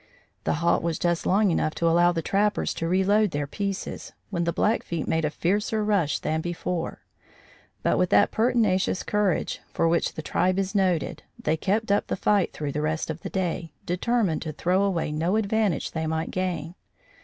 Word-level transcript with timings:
The 0.45 0.53
halt 0.65 0.81
was 0.81 0.97
just 0.97 1.27
long 1.27 1.51
enough 1.51 1.75
to 1.75 1.87
allow 1.87 2.11
the 2.11 2.23
trappers 2.23 2.73
to 2.73 2.87
reload 2.87 3.29
their 3.29 3.45
pieces, 3.45 4.13
when 4.31 4.45
the 4.45 4.51
Blackfeet 4.51 5.07
made 5.07 5.25
a 5.25 5.29
fiercer 5.29 5.83
rush 5.83 6.17
than 6.17 6.41
before; 6.41 7.01
but 7.83 7.99
with 7.99 8.09
that 8.09 8.31
pertinacious 8.31 9.03
courage 9.03 9.61
for 9.71 9.87
which 9.87 10.13
the 10.15 10.23
tribe 10.23 10.57
is 10.57 10.73
noted, 10.73 11.21
they 11.37 11.55
kept 11.55 11.91
up 11.91 12.07
the 12.07 12.15
fight 12.15 12.51
through 12.51 12.71
the 12.71 12.81
rest 12.81 13.11
of 13.11 13.21
the 13.21 13.29
day, 13.29 13.73
determined 13.85 14.41
to 14.41 14.51
throw 14.51 14.81
away 14.81 15.11
no 15.11 15.35
advantage 15.35 15.91
they 15.91 16.07
might 16.07 16.31
gain. 16.31 16.73